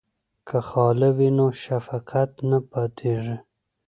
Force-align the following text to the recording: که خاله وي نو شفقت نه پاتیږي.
که 0.47 0.57
خاله 0.67 1.09
وي 1.17 1.29
نو 1.37 1.47
شفقت 1.63 2.31
نه 2.49 2.59
پاتیږي. 2.71 3.37